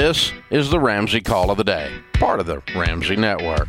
This 0.00 0.32
is 0.50 0.70
the 0.70 0.78
Ramsey 0.78 1.20
Call 1.20 1.50
of 1.50 1.56
the 1.56 1.64
Day, 1.64 1.92
part 2.12 2.38
of 2.38 2.46
the 2.46 2.62
Ramsey 2.72 3.16
Network. 3.16 3.68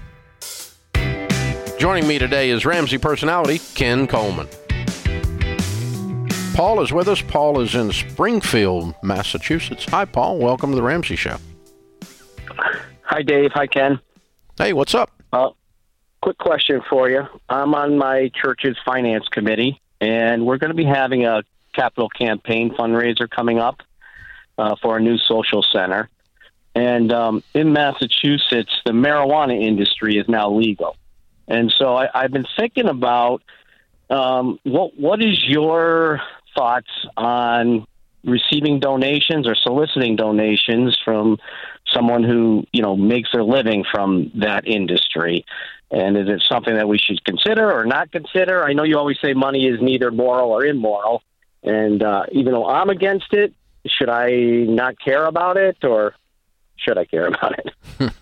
Joining 1.79 2.08
me 2.08 2.20
today 2.20 2.52
is 2.52 2.67
Ramsey 2.67 2.99
personality 2.99 3.58
Ken 3.74 4.05
Coleman. 4.05 4.47
Paul 6.54 6.81
is 6.83 6.94
with 6.94 7.08
us. 7.08 7.23
Paul 7.23 7.60
is 7.62 7.73
in 7.73 7.92
Springfield, 7.92 8.94
Massachusetts. 9.01 9.86
Hi, 9.86 10.05
Paul. 10.05 10.37
Welcome 10.37 10.69
to 10.69 10.76
the 10.76 10.83
Ramsey 10.83 11.15
Show. 11.15 11.37
Hi, 13.05 13.23
Dave. 13.23 13.51
Hi, 13.54 13.65
Ken. 13.65 14.00
Hey, 14.55 14.73
what's 14.73 14.94
up? 14.94 15.09
Uh, 15.33 15.50
quick 16.22 16.38
question 16.38 16.84
for 16.91 17.09
you. 17.09 17.23
I'm 17.50 17.73
on 17.73 17.98
my 17.98 18.30
church's 18.40 18.77
finance 18.86 19.27
committee, 19.30 19.82
and 20.00 20.46
we're 20.46 20.59
going 20.59 20.70
to 20.70 20.77
be 20.77 20.86
having 20.86 21.26
a 21.26 21.41
capital 21.73 22.08
campaign 22.08 22.70
fundraiser 22.76 23.27
coming 23.27 23.58
up 23.58 23.82
uh, 24.59 24.76
for 24.80 24.98
a 24.98 25.02
new 25.02 25.18
social 25.18 25.64
center. 25.64 26.08
And 26.80 27.12
um, 27.12 27.44
in 27.54 27.74
Massachusetts, 27.74 28.72
the 28.86 28.94
marijuana 28.94 29.62
industry 29.62 30.18
is 30.18 30.30
now 30.30 30.50
legal. 30.50 30.96
And 31.46 31.74
so 31.78 31.94
I, 31.94 32.08
I've 32.14 32.32
been 32.32 32.46
thinking 32.58 32.88
about 32.88 33.44
um, 34.10 34.62
what 34.64 34.98
what 34.98 35.22
is 35.22 35.44
your 35.46 36.22
thoughts 36.56 36.90
on 37.18 37.86
receiving 38.23 38.80
donations 38.80 39.46
or 39.46 39.56
soliciting 39.56 40.16
donations 40.16 40.98
from 41.04 41.38
someone 41.92 42.23
who 42.23 42.66
you 42.72 42.82
know 42.82 42.96
makes 42.96 43.30
their 43.34 43.44
living 43.44 43.84
from 43.92 44.32
that 44.36 44.66
industry? 44.66 45.46
And 45.92 46.16
is 46.16 46.30
it 46.30 46.44
something 46.48 46.76
that 46.76 46.88
we 46.88 46.98
should 46.98 47.22
consider 47.26 47.73
or 47.73 47.84
not 47.84 48.09
consider? 48.09 48.64
I 48.64 48.72
know 48.72 48.84
you 48.84 48.98
always 48.98 49.18
say 49.22 49.34
money 49.34 49.66
is 49.68 49.82
neither 49.82 50.12
moral 50.12 50.52
or 50.52 50.64
immoral. 50.64 51.23
And 51.62 52.02
uh, 52.02 52.23
even 52.32 52.54
though 52.54 52.68
i'm 52.68 52.90
against 52.90 53.34
it 53.34 53.54
should 53.86 54.08
i 54.09 54.30
not 54.30 54.96
care 54.98 55.25
about 55.25 55.58
it 55.58 55.84
or 55.84 56.14
should 56.83 56.97
i 56.97 57.05
care 57.05 57.27
about 57.27 57.55
it 57.59 57.73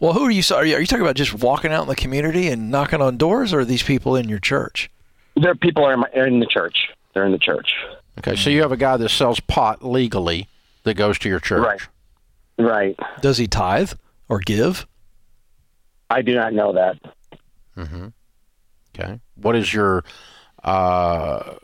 well 0.00 0.12
who 0.12 0.24
are 0.24 0.30
you 0.30 0.42
are 0.54 0.64
you 0.64 0.86
talking 0.86 1.04
about 1.04 1.16
just 1.16 1.34
walking 1.34 1.72
out 1.72 1.82
in 1.82 1.88
the 1.88 1.96
community 1.96 2.48
and 2.48 2.70
knocking 2.70 3.00
on 3.00 3.16
doors 3.16 3.52
or 3.52 3.60
are 3.60 3.64
these 3.64 3.82
people 3.82 4.16
in 4.16 4.28
your 4.28 4.38
church 4.38 4.90
there 5.36 5.50
are 5.50 5.56
people 5.56 5.88
in, 5.88 6.00
my, 6.00 6.08
in 6.14 6.40
the 6.40 6.46
church 6.46 6.88
they're 7.16 7.24
in 7.24 7.32
the 7.32 7.38
church. 7.38 7.74
Okay, 8.18 8.36
so 8.36 8.50
you 8.50 8.60
have 8.60 8.72
a 8.72 8.76
guy 8.76 8.98
that 8.98 9.08
sells 9.08 9.40
pot 9.40 9.82
legally 9.82 10.48
that 10.82 10.98
goes 10.98 11.18
to 11.20 11.30
your 11.30 11.40
church. 11.40 11.80
Right. 12.58 12.68
Right. 12.68 12.98
Does 13.22 13.38
he 13.38 13.46
tithe 13.46 13.94
or 14.28 14.40
give? 14.40 14.86
I 16.10 16.20
do 16.20 16.34
not 16.34 16.52
know 16.52 16.74
that. 16.74 16.98
Mm-hmm. 17.74 18.08
Okay. 18.94 19.18
What 19.36 19.56
is 19.56 19.72
your 19.72 20.04
uh, 20.62 21.54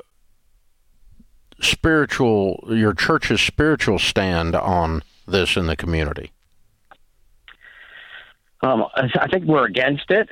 spiritual, 1.60 2.64
your 2.68 2.94
church's 2.94 3.42
spiritual 3.42 3.98
stand 3.98 4.54
on 4.54 5.02
this 5.32 5.56
in 5.56 5.66
the 5.66 5.76
community? 5.76 6.30
Um, 8.62 8.86
I 8.94 9.26
think 9.28 9.44
we're 9.44 9.66
against 9.66 10.10
it. 10.10 10.28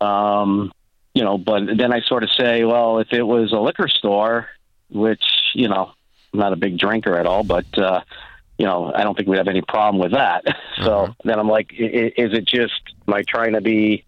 Um, 0.00 0.72
you 1.14 1.22
know, 1.22 1.38
but 1.38 1.62
then 1.76 1.92
I 1.92 2.00
sort 2.00 2.24
of 2.24 2.30
say, 2.30 2.64
well, 2.64 2.98
if 2.98 3.12
it 3.12 3.22
was 3.22 3.52
a 3.52 3.58
liquor 3.58 3.88
store, 3.88 4.48
which 4.90 5.22
you 5.54 5.68
know 5.68 5.92
I'm 6.32 6.40
not 6.40 6.52
a 6.52 6.56
big 6.56 6.78
drinker 6.78 7.16
at 7.16 7.26
all, 7.26 7.44
but 7.44 7.66
uh, 7.78 8.00
you 8.58 8.66
know 8.66 8.92
I 8.94 9.04
don't 9.04 9.16
think 9.16 9.28
we'd 9.28 9.38
have 9.38 9.48
any 9.48 9.62
problem 9.62 10.02
with 10.02 10.12
that. 10.12 10.44
so 10.76 10.90
mm-hmm. 10.90 11.28
then 11.28 11.38
I'm 11.38 11.48
like, 11.48 11.72
is, 11.78 12.12
is 12.16 12.32
it 12.32 12.46
just 12.46 12.80
am 13.06 13.14
I 13.14 13.22
trying 13.22 13.52
to 13.52 13.60
be 13.60 14.04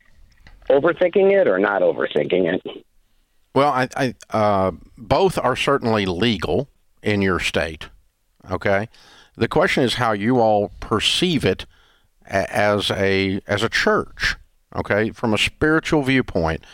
overthinking 0.69 1.33
it 1.33 1.47
or 1.47 1.59
not 1.59 1.83
overthinking 1.83 2.55
it? 2.55 2.85
Well, 3.55 3.71
I, 3.71 3.89
I 3.97 4.15
uh, 4.31 4.73
both 4.99 5.39
are 5.39 5.57
certainly 5.57 6.07
legal 6.07 6.69
in 7.03 7.23
your 7.23 7.41
state. 7.41 7.89
Okay, 8.51 8.89
the 9.37 9.49
question 9.49 9.83
is 9.83 9.95
how 9.95 10.13
you 10.13 10.41
all 10.41 10.71
perceive 10.81 11.45
it 11.45 11.67
as 12.27 12.91
a 12.91 13.41
as 13.47 13.63
a 13.63 13.69
church. 13.69 14.37
Okay, 14.75 15.11
from 15.11 15.33
a 15.33 15.39
spiritual 15.39 16.03
viewpoint, 16.03 16.65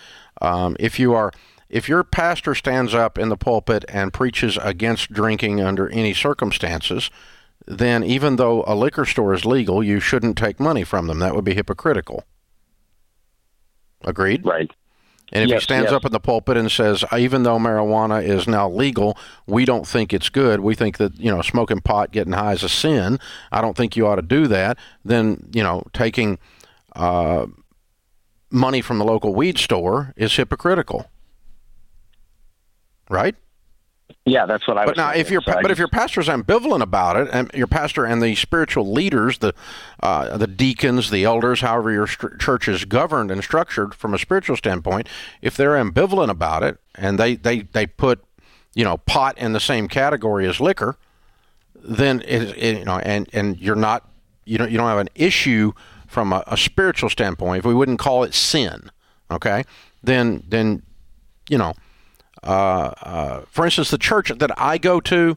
um, 0.40 0.76
if 0.80 0.98
you 0.98 1.14
are 1.14 1.32
if 1.68 1.88
your 1.88 2.04
pastor 2.04 2.54
stands 2.54 2.94
up 2.94 3.18
in 3.18 3.30
the 3.30 3.36
pulpit 3.36 3.84
and 3.88 4.12
preaches 4.12 4.58
against 4.60 5.12
drinking 5.12 5.60
under 5.60 5.88
any 5.88 6.12
circumstances, 6.12 7.10
then 7.66 8.04
even 8.04 8.36
though 8.36 8.62
a 8.66 8.74
liquor 8.74 9.06
store 9.06 9.32
is 9.32 9.44
legal, 9.46 9.82
you 9.82 9.98
shouldn't 9.98 10.36
take 10.36 10.60
money 10.60 10.84
from 10.84 11.06
them. 11.06 11.18
That 11.20 11.34
would 11.34 11.44
be 11.44 11.54
hypocritical. 11.54 12.24
Agreed? 14.04 14.44
Right. 14.44 14.70
And 15.32 15.44
if 15.44 15.50
yes, 15.50 15.62
he 15.62 15.64
stands 15.64 15.86
yes. 15.86 15.92
up 15.92 16.04
in 16.04 16.12
the 16.12 16.20
pulpit 16.20 16.56
and 16.56 16.70
says, 16.70 17.04
even 17.16 17.42
though 17.42 17.58
marijuana 17.58 18.22
is 18.22 18.46
now 18.46 18.68
legal, 18.68 19.16
we 19.46 19.64
don't 19.64 19.86
think 19.86 20.12
it's 20.12 20.28
good. 20.28 20.60
We 20.60 20.74
think 20.74 20.98
that, 20.98 21.18
you 21.18 21.30
know, 21.30 21.40
smoking 21.40 21.80
pot, 21.80 22.12
getting 22.12 22.34
high 22.34 22.52
is 22.52 22.62
a 22.62 22.68
sin. 22.68 23.18
I 23.50 23.60
don't 23.60 23.76
think 23.76 23.96
you 23.96 24.06
ought 24.06 24.16
to 24.16 24.22
do 24.22 24.46
that. 24.48 24.76
Then, 25.04 25.48
you 25.54 25.62
know, 25.62 25.84
taking 25.94 26.38
uh, 26.94 27.46
money 28.50 28.82
from 28.82 28.98
the 28.98 29.04
local 29.04 29.34
weed 29.34 29.58
store 29.58 30.12
is 30.16 30.36
hypocritical 30.36 31.08
right? 33.12 33.36
Yeah, 34.24 34.46
that's 34.46 34.66
what 34.66 34.78
I. 34.78 34.84
But 34.84 34.96
now, 34.96 35.08
thinking. 35.08 35.20
if 35.20 35.30
your 35.30 35.42
so 35.42 35.52
but 35.52 35.62
just, 35.62 35.70
if 35.72 35.78
your 35.78 35.88
pastor's 35.88 36.28
ambivalent 36.28 36.82
about 36.82 37.16
it, 37.16 37.28
and 37.32 37.50
your 37.54 37.66
pastor 37.66 38.04
and 38.04 38.22
the 38.22 38.34
spiritual 38.34 38.92
leaders, 38.92 39.38
the 39.38 39.54
uh, 40.02 40.36
the 40.36 40.46
deacons, 40.46 41.10
the 41.10 41.24
elders, 41.24 41.60
however 41.60 41.90
your 41.90 42.06
st- 42.06 42.38
church 42.38 42.68
is 42.68 42.84
governed 42.84 43.30
and 43.30 43.42
structured 43.42 43.94
from 43.94 44.14
a 44.14 44.18
spiritual 44.18 44.56
standpoint, 44.56 45.08
if 45.40 45.56
they're 45.56 45.74
ambivalent 45.74 46.30
about 46.30 46.62
it 46.62 46.78
and 46.94 47.18
they 47.18 47.36
they 47.36 47.60
they 47.60 47.86
put 47.86 48.24
you 48.74 48.84
know 48.84 48.96
pot 48.98 49.36
in 49.38 49.52
the 49.52 49.60
same 49.60 49.88
category 49.88 50.46
as 50.46 50.60
liquor, 50.60 50.96
then 51.74 52.20
it, 52.22 52.56
it, 52.56 52.78
you 52.78 52.84
know, 52.84 52.98
and 52.98 53.28
and 53.32 53.58
you're 53.58 53.76
not 53.76 54.08
you 54.44 54.58
don't 54.58 54.70
you 54.70 54.78
don't 54.78 54.88
have 54.88 54.98
an 54.98 55.10
issue 55.14 55.72
from 56.06 56.32
a, 56.32 56.44
a 56.46 56.56
spiritual 56.56 57.08
standpoint. 57.08 57.60
If 57.60 57.64
we 57.64 57.74
wouldn't 57.74 57.98
call 57.98 58.22
it 58.22 58.34
sin, 58.34 58.90
okay, 59.30 59.64
then 60.02 60.42
then 60.48 60.82
you 61.48 61.58
know 61.58 61.74
for 62.42 63.64
instance, 63.64 63.90
the 63.90 63.98
church 63.98 64.30
that 64.36 64.50
I 64.60 64.78
go 64.78 65.00
to, 65.00 65.36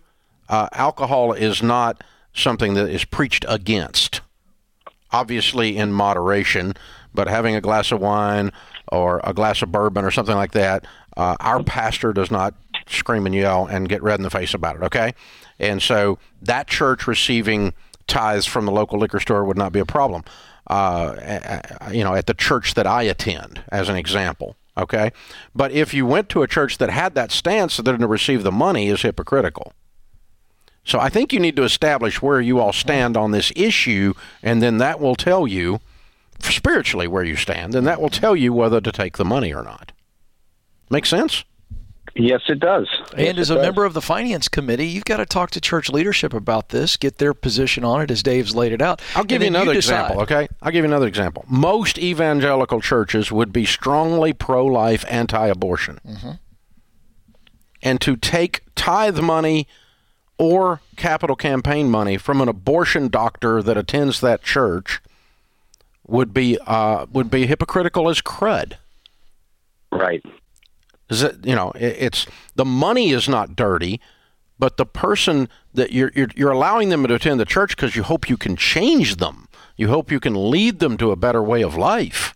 uh, 0.49 0.69
alcohol 0.73 1.33
is 1.33 1.61
not 1.61 2.03
something 2.33 2.73
that 2.75 2.89
is 2.89 3.05
preached 3.05 3.45
against. 3.47 4.21
Obviously, 5.11 5.77
in 5.77 5.91
moderation, 5.91 6.73
but 7.13 7.27
having 7.27 7.55
a 7.55 7.61
glass 7.61 7.91
of 7.91 8.01
wine 8.01 8.51
or 8.91 9.21
a 9.23 9.33
glass 9.33 9.61
of 9.61 9.71
bourbon 9.71 10.03
or 10.03 10.11
something 10.11 10.35
like 10.35 10.51
that, 10.51 10.85
uh, 11.15 11.35
our 11.39 11.63
pastor 11.63 12.11
does 12.11 12.29
not 12.29 12.53
scream 12.87 13.25
and 13.25 13.33
yell 13.33 13.65
and 13.65 13.89
get 13.89 14.03
red 14.03 14.19
in 14.19 14.23
the 14.23 14.29
face 14.29 14.53
about 14.53 14.75
it, 14.75 14.83
okay? 14.83 15.13
And 15.59 15.81
so 15.81 16.19
that 16.41 16.67
church 16.67 17.07
receiving 17.07 17.73
tithes 18.07 18.45
from 18.45 18.65
the 18.65 18.71
local 18.71 18.99
liquor 18.99 19.19
store 19.19 19.45
would 19.45 19.57
not 19.57 19.71
be 19.71 19.79
a 19.79 19.85
problem. 19.85 20.23
Uh, 20.67 21.61
you 21.91 22.03
know, 22.03 22.13
at 22.13 22.25
the 22.25 22.33
church 22.33 22.73
that 22.73 22.87
I 22.87 23.03
attend, 23.03 23.63
as 23.69 23.87
an 23.87 23.95
example. 23.95 24.55
Okay? 24.77 25.11
But 25.53 25.71
if 25.71 25.93
you 25.93 26.05
went 26.05 26.29
to 26.29 26.43
a 26.43 26.47
church 26.47 26.77
that 26.77 26.89
had 26.89 27.15
that 27.15 27.31
stance 27.31 27.77
that 27.77 27.97
to 27.97 28.07
receive 28.07 28.43
the 28.43 28.51
money 28.51 28.87
is 28.87 29.01
hypocritical. 29.01 29.73
So 30.83 30.99
I 30.99 31.09
think 31.09 31.33
you 31.33 31.39
need 31.39 31.55
to 31.55 31.63
establish 31.63 32.21
where 32.21 32.39
you 32.39 32.59
all 32.59 32.73
stand 32.73 33.17
on 33.17 33.31
this 33.31 33.51
issue, 33.55 34.13
and 34.43 34.61
then 34.61 34.77
that 34.77 34.99
will 34.99 35.15
tell 35.15 35.47
you 35.47 35.79
spiritually 36.39 37.07
where 37.07 37.23
you 37.23 37.35
stand, 37.35 37.73
and 37.73 37.87
that 37.87 37.99
will 37.99 38.09
tell 38.09 38.35
you 38.35 38.53
whether 38.53 38.79
to 38.79 38.91
take 38.91 39.17
the 39.17 39.25
money 39.25 39.53
or 39.53 39.63
not. 39.63 39.91
Make 40.89 41.07
sense? 41.07 41.43
Yes, 42.17 42.43
it 42.47 42.61
does. 42.61 42.87
And 43.11 43.37
yes, 43.37 43.37
as 43.37 43.49
a 43.49 43.55
does. 43.55 43.63
member 43.63 43.83
of 43.83 43.93
the 43.93 44.01
finance 44.01 44.47
committee, 44.47 44.87
you've 44.87 45.03
got 45.03 45.17
to 45.17 45.25
talk 45.25 45.51
to 45.51 45.59
church 45.59 45.89
leadership 45.89 46.33
about 46.33 46.69
this, 46.69 46.95
get 46.95 47.17
their 47.17 47.33
position 47.33 47.83
on 47.83 47.99
it 47.99 48.09
as 48.09 48.23
Dave's 48.23 48.55
laid 48.55 48.71
it 48.71 48.81
out. 48.81 49.01
I'll 49.15 49.25
give 49.25 49.41
you 49.41 49.49
another 49.49 49.73
you 49.73 49.77
example, 49.77 50.21
okay? 50.21 50.47
I'll 50.61 50.71
give 50.71 50.85
you 50.85 50.89
another 50.89 51.07
example. 51.07 51.43
Most 51.49 51.97
evangelical 51.97 52.79
churches 52.79 53.33
would 53.33 53.51
be 53.51 53.65
strongly 53.65 54.31
pro 54.31 54.65
life, 54.65 55.03
anti 55.09 55.47
abortion. 55.47 55.99
Mm-hmm. 56.07 56.31
And 57.83 57.99
to 58.01 58.15
take 58.15 58.61
tithe 58.75 59.19
money 59.19 59.67
or 60.37 60.79
capital 60.95 61.35
campaign 61.35 61.89
money 61.89 62.17
from 62.17 62.39
an 62.39 62.47
abortion 62.47 63.09
doctor 63.09 63.61
that 63.61 63.75
attends 63.75 64.21
that 64.21 64.41
church 64.41 65.01
would 66.07 66.33
be 66.33 66.57
uh, 66.65 67.05
would 67.11 67.29
be 67.29 67.45
hypocritical 67.45 68.09
as 68.09 68.21
crud. 68.21 68.73
Right. 69.91 70.23
You 71.09 71.55
know, 71.55 71.71
it's 71.75 72.25
the 72.55 72.65
money 72.65 73.11
is 73.11 73.29
not 73.29 73.55
dirty, 73.55 74.01
but 74.57 74.77
the 74.77 74.85
person 74.85 75.49
that 75.73 75.91
you're 75.91 76.11
you're, 76.15 76.29
you're 76.35 76.51
allowing 76.51 76.89
them 76.89 77.05
to 77.05 77.13
attend 77.13 77.39
the 77.39 77.45
church 77.45 77.75
because 77.75 77.95
you 77.95 78.03
hope 78.03 78.29
you 78.29 78.37
can 78.37 78.55
change 78.55 79.17
them. 79.17 79.47
You 79.77 79.89
hope 79.89 80.11
you 80.11 80.19
can 80.19 80.49
lead 80.49 80.79
them 80.79 80.97
to 80.97 81.11
a 81.11 81.15
better 81.15 81.43
way 81.43 81.61
of 81.61 81.75
life, 81.75 82.33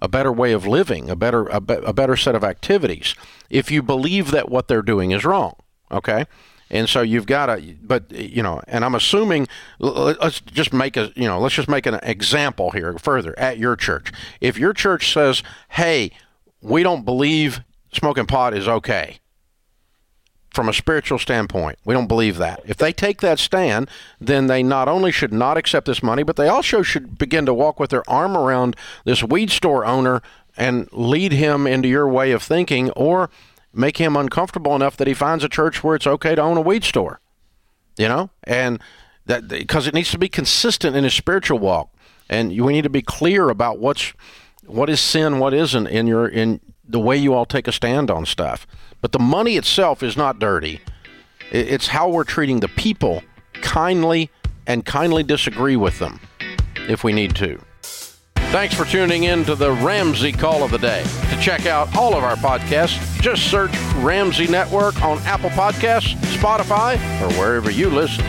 a 0.00 0.08
better 0.08 0.32
way 0.32 0.52
of 0.52 0.66
living, 0.66 1.10
a 1.10 1.16
better 1.16 1.46
a, 1.46 1.60
be, 1.60 1.74
a 1.74 1.92
better 1.92 2.16
set 2.16 2.34
of 2.34 2.44
activities. 2.44 3.14
If 3.50 3.70
you 3.70 3.82
believe 3.82 4.30
that 4.30 4.48
what 4.48 4.68
they're 4.68 4.82
doing 4.82 5.10
is 5.10 5.24
wrong, 5.24 5.56
okay. 5.90 6.26
And 6.70 6.88
so 6.88 7.00
you've 7.00 7.26
got 7.26 7.46
to, 7.46 7.76
but 7.82 8.12
you 8.12 8.42
know, 8.42 8.60
and 8.68 8.84
I'm 8.84 8.94
assuming, 8.94 9.48
let's 9.78 10.40
just 10.40 10.72
make 10.72 10.96
a, 10.96 11.12
you 11.16 11.26
know, 11.26 11.40
let's 11.40 11.54
just 11.54 11.68
make 11.68 11.86
an 11.86 11.98
example 12.02 12.70
here 12.72 12.98
further 12.98 13.36
at 13.38 13.58
your 13.58 13.74
church. 13.74 14.12
If 14.40 14.58
your 14.58 14.74
church 14.74 15.12
says, 15.12 15.42
"Hey, 15.70 16.12
we 16.60 16.82
don't 16.82 17.04
believe 17.04 17.60
smoking 17.92 18.26
pot 18.26 18.54
is 18.54 18.68
okay. 18.68 19.18
from 20.52 20.68
a 20.68 20.72
spiritual 20.72 21.18
standpoint. 21.18 21.78
We 21.84 21.94
don't 21.94 22.08
believe 22.08 22.38
that. 22.38 22.60
If 22.64 22.78
they 22.78 22.92
take 22.92 23.20
that 23.20 23.38
stand, 23.38 23.88
then 24.20 24.46
they 24.46 24.62
not 24.62 24.88
only 24.88 25.12
should 25.12 25.32
not 25.32 25.56
accept 25.56 25.86
this 25.86 26.02
money, 26.02 26.22
but 26.22 26.36
they 26.36 26.48
also 26.48 26.82
should 26.82 27.18
begin 27.18 27.46
to 27.46 27.54
walk 27.54 27.78
with 27.78 27.90
their 27.90 28.08
arm 28.10 28.36
around 28.36 28.74
this 29.04 29.22
weed 29.22 29.50
store 29.50 29.84
owner 29.84 30.22
and 30.56 30.88
lead 30.92 31.32
him 31.32 31.66
into 31.66 31.86
your 31.88 32.08
way 32.08 32.32
of 32.32 32.42
thinking 32.42 32.90
or 32.92 33.30
make 33.72 33.98
him 33.98 34.16
uncomfortable 34.16 34.74
enough 34.74 34.96
that 34.96 35.06
he 35.06 35.14
finds 35.14 35.44
a 35.44 35.48
church 35.48 35.84
where 35.84 35.94
it's 35.94 36.06
okay 36.06 36.34
to 36.34 36.42
own 36.42 36.56
a 36.56 36.62
weed 36.62 36.82
store. 36.82 37.20
You 37.96 38.08
know? 38.08 38.30
And 38.42 38.80
that 39.26 39.46
because 39.46 39.86
it 39.86 39.94
needs 39.94 40.10
to 40.10 40.18
be 40.18 40.28
consistent 40.28 40.96
in 40.96 41.04
his 41.04 41.14
spiritual 41.14 41.58
walk. 41.58 41.92
And 42.28 42.48
we 42.60 42.72
need 42.72 42.82
to 42.82 42.90
be 42.90 43.02
clear 43.02 43.48
about 43.48 43.78
what's 43.78 44.12
what 44.68 44.90
is 44.90 45.00
sin, 45.00 45.38
what 45.38 45.54
isn't 45.54 45.86
in 45.86 46.06
your 46.06 46.28
in 46.28 46.60
the 46.88 47.00
way 47.00 47.16
you 47.16 47.34
all 47.34 47.46
take 47.46 47.68
a 47.68 47.72
stand 47.72 48.10
on 48.10 48.26
stuff. 48.26 48.66
But 49.00 49.12
the 49.12 49.18
money 49.18 49.56
itself 49.56 50.02
is 50.02 50.16
not 50.16 50.38
dirty. 50.38 50.80
It's 51.50 51.88
how 51.88 52.08
we're 52.08 52.24
treating 52.24 52.60
the 52.60 52.68
people 52.68 53.22
kindly 53.54 54.30
and 54.66 54.84
kindly 54.84 55.22
disagree 55.22 55.76
with 55.76 55.98
them 55.98 56.20
if 56.88 57.04
we 57.04 57.12
need 57.12 57.34
to. 57.36 57.58
Thanks 58.50 58.74
for 58.74 58.86
tuning 58.86 59.24
in 59.24 59.44
to 59.44 59.54
the 59.54 59.72
Ramsey 59.72 60.32
Call 60.32 60.62
of 60.62 60.70
the 60.70 60.78
Day. 60.78 61.04
To 61.30 61.40
check 61.40 61.66
out 61.66 61.94
all 61.94 62.14
of 62.14 62.24
our 62.24 62.36
podcasts, 62.36 63.20
just 63.20 63.50
search 63.50 63.72
Ramsey 63.96 64.46
Network 64.46 65.02
on 65.02 65.18
Apple 65.18 65.50
Podcasts, 65.50 66.14
Spotify, 66.36 66.96
or 67.20 67.30
wherever 67.38 67.70
you 67.70 67.90
listen. 67.90 68.24